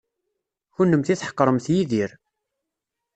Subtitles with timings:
[0.75, 2.11] Kennemti tḥeqremt Yidir.